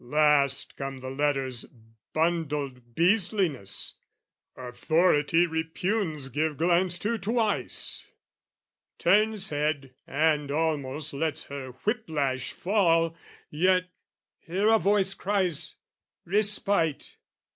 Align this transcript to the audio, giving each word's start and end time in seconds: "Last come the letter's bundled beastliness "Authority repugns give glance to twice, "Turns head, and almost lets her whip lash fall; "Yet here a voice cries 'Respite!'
"Last 0.03 0.77
come 0.77 0.99
the 0.99 1.11
letter's 1.11 1.63
bundled 2.11 2.95
beastliness 2.95 3.93
"Authority 4.57 5.45
repugns 5.45 6.29
give 6.33 6.57
glance 6.57 6.97
to 6.97 7.19
twice, 7.19 8.07
"Turns 8.97 9.51
head, 9.51 9.93
and 10.07 10.49
almost 10.49 11.13
lets 11.13 11.43
her 11.49 11.73
whip 11.83 12.05
lash 12.07 12.51
fall; 12.51 13.15
"Yet 13.51 13.91
here 14.39 14.69
a 14.69 14.79
voice 14.79 15.13
cries 15.13 15.75
'Respite!' 16.25 17.17